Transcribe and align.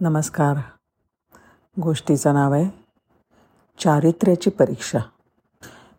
नमस्कार. 0.00 0.56
गोष्टीचं 1.82 2.34
नाव 2.34 2.52
आहे 2.52 2.68
चारित्र्याची 3.78 4.50
परीक्षा. 4.50 4.98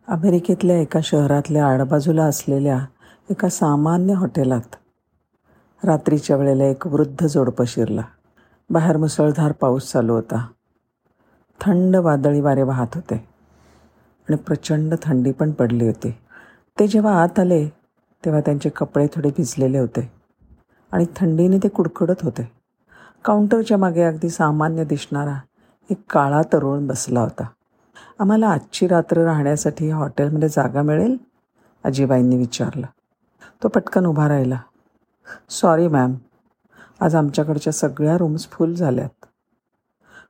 अमेरिकेतल्या 0.08 0.76
एका 0.76 1.00
शहरातल्या 1.02 1.66
आडबाजूला 1.66 2.24
असलेल्या 2.24 2.86
एका 3.30 3.48
सामान्य 3.48 4.14
हॉटेलात 4.14 4.76
रात्रीच्या 5.84 6.36
वेळेला 6.36 6.64
एक 6.64 6.86
वृद्ध 6.86 7.26
जोडपं 7.26 7.64
शिरला. 7.64 8.02
बाहेर 8.70 8.96
मुसळधार 8.96 9.52
पाऊस 9.52 9.92
चालू 9.92 10.14
होता. 10.14 10.46
थंड 11.60 11.96
वादळी 11.96 12.40
वारे 12.40 12.62
वाहत 12.62 12.94
होते. 12.94 13.16
आणि 14.28 14.36
प्रचंड 14.36 14.94
थंडी 15.02 15.32
पण 15.32 15.50
पडली 15.50 15.86
होती. 15.86 16.10
ते 16.78 16.86
जेव्हा 16.86 17.22
आत 17.22 17.38
आले 17.38 17.68
तेव्हा 18.24 18.40
त्यांचे 18.40 18.68
कपडे 18.68 19.06
थोडे 19.06 19.28
भिजलेले 19.28 19.78
होते 19.78 20.12
आणि 20.92 21.06
थंडीने 21.16 21.58
ते 21.58 21.68
कुडकुडत 21.68 22.22
होते. 22.22 22.59
काउंटरच्या 23.24 23.76
मागे 23.76 24.02
अगदी 24.02 24.28
सामान्य 24.30 24.84
दिसणारा 24.84 25.38
एक 25.90 26.02
काळा 26.10 26.42
तरुण 26.42 26.86
बसला 26.86 27.20
होता. 27.20 27.46
आम्हाला 28.18 28.48
आजची 28.48 28.88
रात्र 28.88 29.24
राहण्यासाठी 29.24 29.90
हॉटेलमध्ये 29.90 30.48
जागा 30.48 30.82
मिळेल? 30.82 31.16
आजीबाईंनी 31.84 32.36
विचारलं. 32.36 32.86
तो 33.62 33.68
पटकन 33.68 34.06
उभा 34.06 34.28
राहिला. 34.28 34.58
Sorry 35.50 35.88
ma'am. 35.88 36.14
आज 37.00 37.14
आमच्याकडच्या 37.14 37.72
सगळ्या 37.72 38.18
रूम्स 38.18 38.48
फुल 38.48 38.74
झाल्यात. 38.74 39.26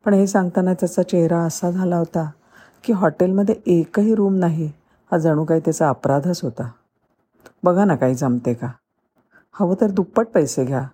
पण 0.04 0.14
हे 0.14 0.26
सांगताना 0.26 0.74
त्याचा 0.74 1.02
चेहरा 1.02 1.38
असा 1.38 1.70
झाला 1.70 1.96
होता 1.96 2.30
की 2.84 2.92
हॉटेलमध्ये 2.92 3.54
एकही 3.66 4.14
रूम 4.14 4.34
नाही 4.34 4.72
हा 5.12 5.18
जणू 5.18 5.44
काही 5.44 5.60
त्याचा 5.60 5.88
अपराधच 5.88 6.40
होता. 6.42 6.70
बघा 7.62 7.84
ना 7.84 7.96
काही 7.96 8.14
जमते 8.14 8.54
का? 8.54 8.68
हवं 9.52 9.74
तर 9.80 9.90
दुप्पट 9.90 10.26
पैसे 10.26 10.64
घ्या. 10.64 10.88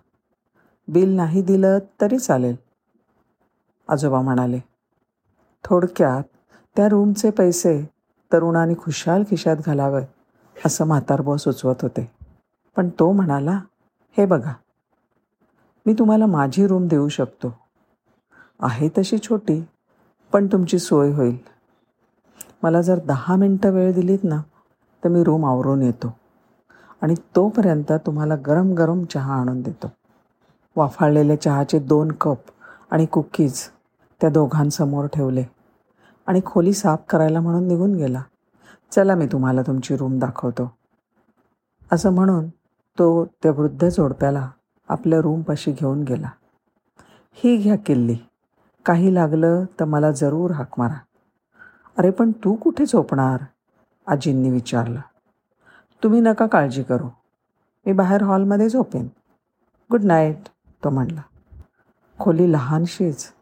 बिल 0.87 1.15
नाही 1.15 1.41
दिलं 1.41 1.79
तरी 2.01 2.17
चालेल. 2.17 2.55
आजोबा 3.89 4.21
म्हणाले 4.21 4.59
थोडक्यात 5.63 6.23
त्या 6.75 6.87
रूमचे 6.89 7.29
पैसे 7.29 7.81
तरुणाने 8.31 8.73
खुशाल 8.75 9.23
खिशात 9.29 9.57
घालावं 9.65 10.03
असं 10.65 10.85
म्हातारबुवा 10.87 11.37
सुचवत 11.37 11.81
होते. 11.81 12.11
पण 12.75 12.89
तो 12.89 13.11
म्हणाला 13.11 13.59
हे 14.17 14.25
बघा 14.25 14.53
मी 15.85 15.93
तुम्हाला 15.93 16.25
माझी 16.25 16.67
रूम 16.67 16.87
देऊ 16.87 17.07
शकतो. 17.07 17.53
आहे 18.59 18.89
तशी 18.97 19.17
छोटी 19.17 19.61
पण 20.33 20.47
तुमची 20.47 20.79
सोय 20.79 21.11
होईल. 21.11 21.37
मला 22.63 22.81
जर 22.81 22.99
दहा 22.99 23.35
मिनटं 23.35 23.69
वेळ 23.69 23.93
दिलीत 23.93 24.23
ना 24.23 24.41
तर 25.03 25.09
मी 25.09 25.23
रूम 25.23 25.45
आवरून 25.45 25.81
येतो 25.81 26.13
आणि 27.01 27.15
तोपर्यंत 27.35 27.91
तुम्हाला 27.91 28.35
गरम 28.35 28.73
गरम 28.73 29.03
चहा 29.05 29.33
आणून 29.33 29.61
देतो. 29.61 29.91
वाफाळलेले 30.77 31.35
चहाचे 31.35 31.79
दोन 31.79 32.11
कप 32.11 32.37
आणि 32.91 33.05
कुकीज 33.05 33.61
त्या 34.21 34.29
दोघांसमोर 34.29 35.05
ठेवले. 35.05 35.43
आणि 36.27 36.41
खोली 36.45 36.73
साफ 36.73 36.99
करायला 37.09 37.41
म्हणून 37.41 37.67
निघून 37.67 37.95
गेला. 37.95 38.23
चला 38.91 39.15
मी 39.15 39.27
तुम्हाला 39.27 39.61
तुमची 39.61 39.97
रूम 39.97 40.19
दाखवतो. 40.19 40.77
असं 41.91 42.13
म्हणून 42.13 42.49
तो 42.99 43.25
त्या 43.25 43.51
वृद्ध 43.51 43.89
जोडप्याला 43.89 44.49
आपल्या 44.89 45.21
रूमपाशी 45.21 45.71
घेऊन 45.71 46.03
गेला. 46.03 46.29
ही 47.33 47.57
घ्या 47.57 47.75
किल्ली. 47.77 48.17
काही 48.85 49.15
लागलं 49.15 49.65
तर 49.79 49.85
मला 49.85 50.11
जरूर 50.11 50.51
हाक 50.51 50.69
मारा. 50.77 50.99
अरे 51.97 52.11
पण 52.11 52.31
तू 52.31 52.55
कुठे 52.55 52.85
झोपणार? 52.85 53.37
आजींनी 54.07 54.49
विचारलं. 54.49 54.99
तुम्ही 56.03 56.21
नका 56.21 56.47
काळजी 56.47 56.83
करू. 56.83 57.07
मी 57.85 57.91
बाहेर 57.91 58.21
हॉलमध्ये 58.21 58.69
झोपेन. 58.69 59.07
Good 59.91 60.03
night. 60.03 60.49
तो 60.83 60.89
म्हणला. 60.89 61.21
खोली 62.19 62.51
लहानशीच 62.51 63.33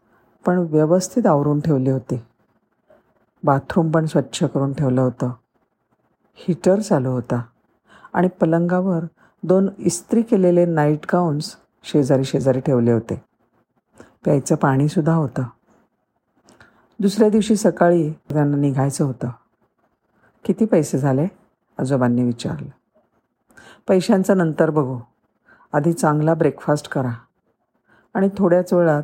पण 0.46 0.58
व्यवस्थित 0.58 1.26
आवरून 1.26 1.60
ठेवली 1.60 1.90
होती. 1.90 2.24
बाथरूम 3.44 3.90
पण 3.90 4.06
स्वच्छ 4.06 4.44
करून 4.44 4.72
ठेवलं 4.72 5.00
होतं. 5.00 5.30
हीटर 6.34 6.80
चालू 6.80 7.10
होता 7.10 7.42
आणि 8.12 8.28
पलंगावर 8.28 9.04
दोन 9.42 9.68
इस्त्री 9.78 10.22
केलेले 10.22 10.64
नाईट 10.64 10.98
गाऊन्स 11.12 11.56
शेजारी 11.84 12.24
शेजारी 12.24 12.60
ठेवले 12.60 12.92
होते. 12.92 13.24
प्यायचं 14.24 14.56
पाणीसुद्धा 14.56 15.14
होतं. 15.14 15.42
दुसऱ्या 17.00 17.28
दिवशी 17.28 17.56
सकाळी 17.56 18.12
त्यांना 18.12 18.56
निघायचं 18.56 19.04
होतं. 19.04 19.28
किती 20.44 20.64
पैसे 20.64 20.98
झाले? 20.98 21.26
आजोबांनी 21.78 22.22
विचारलं. 22.22 22.68
पैशांचं 23.88 24.38
नंतर 24.38 24.70
बघू. 24.70 24.98
आधी 25.72 25.92
चांगला 25.92 26.34
ब्रेकफास्ट 26.34 26.88
करा. 26.88 27.10
आणि 28.16 28.28
थोड्याच 28.38 28.72
वेळात 28.72 29.02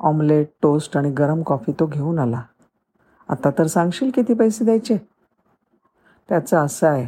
ऑमलेट 0.00 0.46
टोस्ट 0.62 0.96
आणि 0.96 1.10
गरम 1.10 1.42
कॉफी 1.42 1.72
तो 1.72 1.86
घेऊन 1.86 2.18
आला. 2.18 2.42
आता 3.28 3.50
तर 3.58 3.66
सांगशील 3.66 4.10
किती 4.10 4.34
पैसे 4.34 4.64
द्यायचे? 4.64 4.96
त्याचं 6.28 6.56
असं 6.56 6.88
आहे 6.88 7.06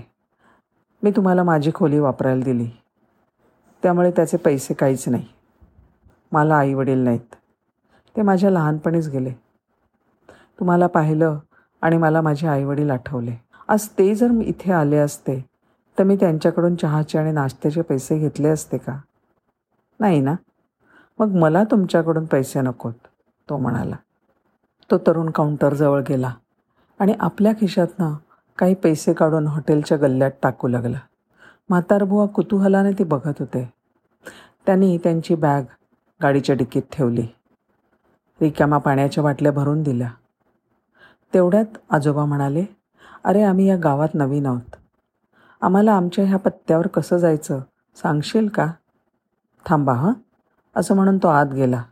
मी 1.03 1.11
तुम्हाला 1.11 1.43
माझी 1.43 1.71
खोली 1.75 1.99
वापरायला 1.99 2.45
दिली. 2.45 2.71
त्यामुळे 3.83 4.11
त्याचे 4.11 4.37
पैसे 4.37 4.75
काहीच 4.75 5.09
नाही. 5.09 5.27
मला 6.33 6.57
आई 6.57 6.75
वडील 6.75 6.99
नाहीत. 6.99 7.35
ते 8.17 8.23
माझ्या 8.23 8.51
लहानपणीच 8.51 9.09
गेले. 9.09 9.33
तुम्हाला 10.59 10.87
पाहिलं 10.87 11.39
आणि 11.83 11.97
मला 11.97 12.21
माझे 12.21 12.47
आईवडील 12.47 12.91
आठवले. 12.91 13.33
आज 13.69 13.89
ते 13.89 14.15
जर 14.15 14.29
मी 14.29 14.45
इथे 14.45 14.73
आले 14.73 14.97
असते 14.97 15.45
तर 15.99 16.05
मी 16.05 16.17
त्यांच्याकडून 16.17 16.77
चहाचे 16.77 17.19
आणि 17.19 17.33
नाश्त्याचे 17.33 17.83
पैसे 17.83 18.19
घेतले 18.19 18.49
असते 18.49 18.79
का? 18.79 19.01
नाही 20.01 20.21
ना? 20.21 20.35
मग 21.19 21.35
मला 21.35 21.65
तुमच्याकडून 21.65 22.25
पैसे 22.25 22.61
नकोत 22.61 22.93
तो 23.49 23.57
म्हणाला. 23.57 23.97
तो 24.91 24.99
तरुण 24.99 25.31
काउंटरजवळ 25.31 26.03
गेला 26.09 26.35
आणि 26.99 27.15
आपल्या 27.21 27.53
खिशातनं 27.53 28.15
काही 28.59 28.75
पैसे 28.75 29.13
काढून 29.13 29.47
हॉटेलच्या 29.47 29.99
गल्ल्यात 29.99 30.31
टाकू 30.43 30.69
लागला. 30.69 30.99
म्हातारबुवा 31.69 32.27
कुतूहलाने 32.27 32.93
ते 32.93 33.05
बघत 33.05 33.33
होते. 33.41 33.73
त्यांनी 34.67 34.99
त्यांची 34.99 35.35
बॅग 35.35 35.63
गाडीच्या 36.23 36.57
डिकीत 36.57 36.83
ठेवली. 36.93 37.27
रिकामा 38.41 38.79
पाण्याच्या 38.79 39.25
बाटल्या 39.25 39.53
भरून 39.53 39.83
दिल्या. 39.83 40.11
तेवढ्यात 41.35 41.79
आजोबा 41.91 42.25
म्हणाले 42.25 42.65
अरे 43.25 43.43
आम्ही 43.43 43.69
या 43.69 43.77
गावात 43.77 44.09
नवीन 44.15 44.47
आहोत. 44.47 44.77
आम्हाला 45.61 45.93
आमच्या 45.93 46.27
ह्या 46.27 46.39
पत्त्यावर 46.39 46.87
कसं 46.87 47.17
जायचं 47.17 47.61
सांगशील 47.97 48.49
का? 48.49 48.73
थांबा 49.67 49.93
हां. 49.93 50.13
असं 50.77 50.95
म्हणून 50.95 51.19
तो 51.19 51.29
आत 51.29 51.47
गेला 51.47 51.83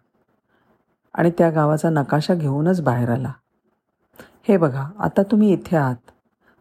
आणि 1.15 1.31
त्या 1.39 1.51
गावाचा 1.51 1.91
नकाशा 1.91 2.35
घेऊनच 2.35 2.81
बाहेर 2.81 3.11
आला. 3.11 3.33
हे 4.49 4.57
बघा 4.57 4.87
आता 4.99 5.23
तुम्ही 5.23 5.53
इथे 5.53 5.77
आहात 5.77 6.11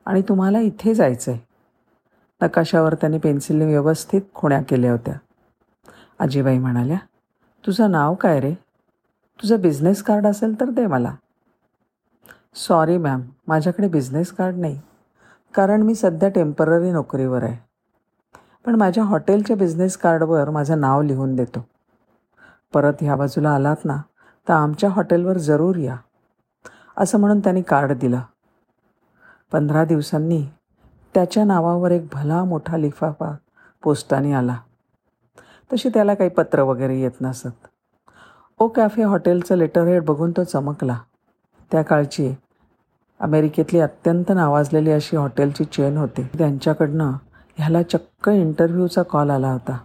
आणि 0.06 0.22
तुम्हाला 0.22 0.60
इथे 0.60 0.94
जायचं 0.94 1.32
आहे 1.32 1.40
नकाशावर 2.42 2.94
त्याने 2.94 3.18
पेन्सिलने 3.18 3.66
व्यवस्थित 3.66 4.22
खुण्या 4.36 4.62
केल्या 4.62 4.92
होत्या. 4.92 5.14
आजीबाई 6.20 6.58
म्हणाल्या 6.58 6.98
तुझं 7.66 7.92
नाव 7.92 8.16
काय 8.16 8.40
रे? 8.40 8.54
तुझं 9.40 9.62
बिझनेस 9.62 10.04
कार्ड 10.04 10.28
असेल 10.28 10.60
तर 10.60 10.70
दे 10.70 10.86
मला. 10.88 11.16
सॉरी 12.56 12.98
मॅम 12.98 13.22
माझ्याकडे 13.48 13.88
बिझनेस 13.88 14.32
कार्ड 14.32 14.56
नाही 14.56 14.80
कारण 15.54 15.82
मी 15.82 15.96
सध्या 15.96 16.30
टेंपररी 16.30 16.92
नोकरीवर 16.92 17.44
आहे. 17.44 17.58
पण 18.66 18.76
माझ्या 18.76 19.04
हॉटेलच्या 19.04 19.56
बिझनेस 19.56 19.98
कार्डवर 19.98 20.50
माझं 20.50 20.80
नाव 20.80 21.02
लिहून 21.02 21.36
देतो. 21.36 21.66
परत 22.74 22.94
ह्या 23.02 23.16
बाजूला 23.16 23.50
आलात 23.50 23.76
ना 23.86 23.98
तर 24.50 24.54
आमच्या 24.54 24.90
हॉटेलवर 24.90 25.38
जरूर 25.38 25.76
या. 25.76 25.96
असं 26.98 27.20
म्हणून 27.20 27.40
त्यांनी 27.40 27.62
कार्ड 27.62 27.92
दिलं. 27.92 28.20
पंधरा 29.52 29.86
दिवसांनी 29.86 30.46
त्याच्या 31.14 31.44
नावावर 31.44 31.92
एक 31.92 32.08
भला 32.14 32.44
मोठा 32.44 32.78
लिफाफा 32.78 33.36
पोस्टाने 33.84 34.34
आला. 34.34 34.58
तशी 35.74 35.90
त्याला 35.90 36.14
काही 36.14 36.30
पत्र 36.30 36.62
वगैरे 36.62 37.00
येत 37.00 37.12
नसत. 37.22 37.68
ओ 38.60 38.68
कॅफे 38.68 39.04
हॉटेलचं 39.04 39.56
लेटरहेड 39.56 40.06
बघून 40.06 40.32
तो 40.32 40.44
चमकला. 40.44 41.00
त्या 41.72 41.82
काळची 41.82 42.36
अमेरिकेतली 43.20 43.80
अत्यंत 43.80 44.26
नावाजलेली 44.30 44.92
अशी 44.92 45.18
हॉटेलची 45.18 45.66
चेन 45.66 45.98
होती. 45.98 46.24
त्यांच्याकडनं 46.24 47.12
ह्याला 47.58 47.84
चक्क 47.84 48.30
इंटरव्ह्यूचा 48.30 49.04
कॉल 49.04 49.30
आला 49.30 49.52
होता. 49.52 49.78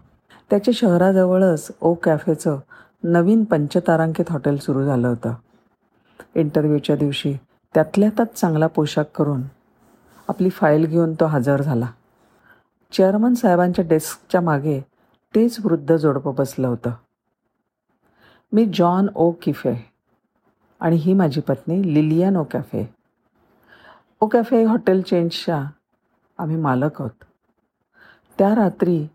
त्याच्या 0.51 0.73
शहराजवळच 0.77 1.69
ओ 1.81 1.95
कॅफेचं 1.95 2.59
नवीन 3.03 3.45
पंचतारांकित 3.45 4.25
हॉटेल 4.31 4.57
सुरू 4.57 4.85
झालं 4.85 5.09
होतं. 5.09 5.35
इंटरव्ह्यूच्या 6.35 6.97
दिवशी 6.97 7.35
त्यातल्या 7.75 8.11
त्यात 8.11 8.27
चांगला 8.27 8.67
पोशाख 8.67 9.05
करून 9.05 9.43
आपली 10.29 10.51
फाईल 10.51 10.87
घेऊन 10.87 11.15
तो 11.15 11.27
हजर 11.27 11.63
झाला. 11.63 11.87
चेअरमन 12.93 13.35
साहेबांच्या 13.35 13.85
डेस्कच्या 13.89 14.41
मागे 14.41 14.81
तेच 15.35 15.65
वृद्ध 15.65 15.97
जोडपं 15.97 16.35
बसलं 16.39 16.69
होतं. 16.69 16.91
मी 18.53 18.71
जॉन 18.75 19.07
ओ 19.15 19.33
किफे 19.43 19.93
आणि 20.81 20.97
ही 20.97 21.15
माझी 21.15 21.41
पत्नी 21.41 21.95
Lillian 21.95 22.37
O 22.37 22.45
cafe. 22.45 22.95
O 24.21 24.27
cafe 24.27 24.65
hotel 24.65 25.03
चेंजच्या 25.03 25.65
आम्ही 26.39 26.57
मालक 26.57 27.01
आहोत. 27.01 27.25
त्या 28.39 28.55
रात्री 28.55 29.07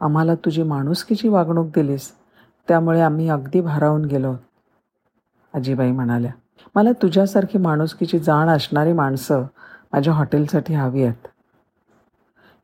आम्हाला 0.00 0.34
तुझी 0.34 0.62
माणुसकीची 0.62 1.28
वागणूक 1.28 1.66
दिलीस. 1.66 2.21
त्यामुळे 2.68 3.00
आम्ही 3.00 3.28
अगदी 3.28 3.60
भारावून 3.60 4.04
गेलो. 4.04 4.34
आजीबाई 5.54 5.90
म्हणाल्या 5.92 6.32
मला 6.74 6.92
तुझ्यासारखी 6.92 7.58
माणुसकीची 7.58 8.18
जाण 8.18 8.48
असणारी 8.48 8.92
माणसं 8.92 9.42
माझ्या 9.92 10.12
हॉटेलसाठी 10.12 10.74
हवी 10.74 11.04
आहेत. 11.04 11.28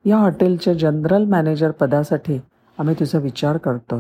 या 0.05 0.19
हॉटेलच्या 0.19 0.75
जनरल 0.75 1.25
मॅनेजर 1.25 1.71
पदासाठी 1.71 2.39
आम्ही 2.79 2.95
तुझा 2.95 3.19
विचार 3.19 3.57
करतो. 3.57 3.99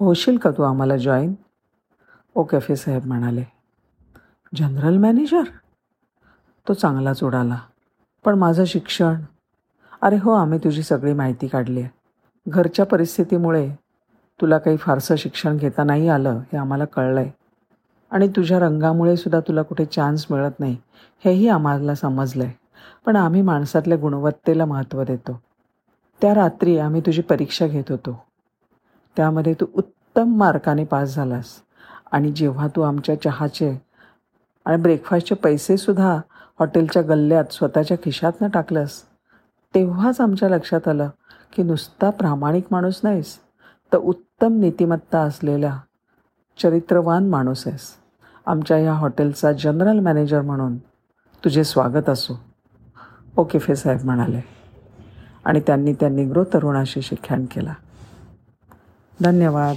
होशील 0.00 0.36
का 0.36 0.50
तू 0.50 0.62
आम्हाला 0.62 0.96
जॉईन? 0.96 1.34
ओ 2.34 2.42
कॅफे 2.42 2.76
साहेब 2.76 3.06
म्हणाले 3.06 3.44
जनरल 4.54 4.96
मॅनेजर? 4.96 5.42
तो 6.68 6.72
चांगलाच 6.72 7.24
उडाला 7.24 7.58
पण 8.24 8.34
माझं 8.34 8.64
शिक्षण? 8.64 9.14
अरे 10.02 10.16
हो 10.16 10.32
आम्ही 10.32 10.58
तुझी 10.58 10.82
सगळी 10.82 11.12
माहिती 11.12 11.46
काढली 11.46 11.80
आहे. 11.80 11.90
घरच्या 12.46 12.86
परिस्थितीमुळे 12.86 13.70
तुला 14.40 14.58
काही 14.58 14.76
फारसं 14.76 15.16
शिक्षण 15.16 15.56
घेता 15.56 15.84
नाही 15.84 16.08
आलं 16.08 16.38
हे 16.52 16.56
आम्हाला 16.56 16.84
कळलं 16.84 17.20
आहे 17.20 17.30
आणि 18.10 18.28
तुझ्या 18.28 18.58
रंगामुळे 18.58 19.16
सुद्धा 19.16 19.40
तुला 19.40 19.62
कुठे 19.62 19.84
चान्स 19.84 20.26
मिळत 20.30 20.60
नाही 20.60 20.76
हेही 21.24 21.48
आम्हाला 21.48 21.94
समजलं 21.94 22.44
आहे 22.44 22.52
पण 23.06 23.16
आम्ही 23.16 23.42
माणसातल्या 23.42 23.98
गुणवत्तेला 23.98 24.64
महत्त्व 24.64 25.02
देतो. 25.04 25.40
त्या 26.20 26.34
रात्री 26.34 26.78
आम्ही 26.78 27.00
तुझी 27.00 27.22
परीक्षा 27.22 27.66
घेत 27.66 27.90
होतो. 27.90 28.24
त्यामध्ये 29.16 29.54
तू 29.54 29.66
उत्तम 29.74 30.36
मार्काने 30.36 30.84
पास 30.84 31.14
झालास. 31.14 31.60
आणि 32.12 32.32
जेव्हा 32.32 32.68
तू 32.68 32.82
आमच्या 32.82 33.20
चहाचे 33.22 33.70
आणि 34.66 34.76
ब्रेकफास्टचे 34.82 35.34
पैसेसुद्धा 35.34 36.20
हॉटेलच्या 36.58 37.02
गल्ल्यात 37.02 37.52
स्वतःच्या 37.52 37.96
खिशातनं 38.04 38.48
टाकलंस 38.48 39.02
तेव्हाच 39.74 40.20
आमच्या 40.20 40.48
लक्षात 40.48 40.88
आलं 40.88 41.08
की 41.52 41.62
नुसता 41.62 42.10
प्रामाणिक 42.10 42.64
माणूस 42.70 43.00
नाहीस 43.02 43.38
तर 43.92 43.98
उत्तम 44.34 44.60
नीतिमत्ता 44.60 45.20
असलेला 45.20 45.80
चरित्रवान 46.62 47.28
माणूस 47.28 47.66
आहेस. 47.66 47.94
आमच्या 48.46 48.78
या 48.78 48.92
हॉटेलचा 48.92 49.52
जनरल 49.52 49.98
मॅनेजर 49.98 50.40
म्हणून 50.40 50.78
तुझे 51.44 51.64
स्वागत 51.64 52.08
असो. 52.08 52.40
ओके 53.36 53.58
फे 53.58 53.76
साहेब 53.76 54.04
म्हणाले. 54.04 54.40
आणि 55.44 55.60
त्यांनी 55.60 55.92
त्या 55.92 56.08
निग्रो 56.08 56.44
तरुणाशी 56.44 57.02
शिक्षण 57.02 57.44
केला. 57.44 57.74
धन्यवाद. 59.20 59.76